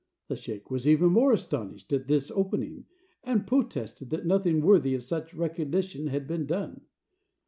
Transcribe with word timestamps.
The 0.29 0.35
sheik 0.35 0.71
was 0.71 0.87
even 0.89 1.11
more 1.11 1.31
astonished 1.31 1.93
at 1.93 2.07
this 2.07 2.31
opening, 2.31 2.87
and 3.23 3.45
protested 3.45 4.09
that 4.09 4.25
nothing 4.25 4.59
worthy 4.61 4.95
of 4.95 5.03
such 5.03 5.35
recognition 5.35 6.07
had 6.07 6.25
been 6.25 6.47
done. 6.47 6.81